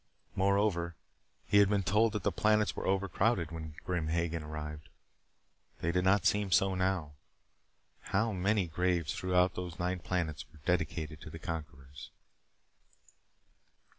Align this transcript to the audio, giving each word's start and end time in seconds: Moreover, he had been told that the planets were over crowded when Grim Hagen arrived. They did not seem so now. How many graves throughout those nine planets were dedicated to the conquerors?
Moreover, 0.35 0.95
he 1.45 1.59
had 1.59 1.69
been 1.69 1.83
told 1.83 2.13
that 2.13 2.23
the 2.23 2.31
planets 2.31 2.75
were 2.75 2.87
over 2.87 3.07
crowded 3.07 3.51
when 3.51 3.75
Grim 3.83 4.07
Hagen 4.07 4.41
arrived. 4.41 4.89
They 5.79 5.91
did 5.91 6.03
not 6.03 6.25
seem 6.25 6.49
so 6.51 6.73
now. 6.73 7.11
How 8.05 8.31
many 8.31 8.65
graves 8.65 9.13
throughout 9.13 9.53
those 9.53 9.77
nine 9.77 9.99
planets 9.99 10.43
were 10.51 10.59
dedicated 10.65 11.21
to 11.21 11.29
the 11.29 11.37
conquerors? 11.37 12.09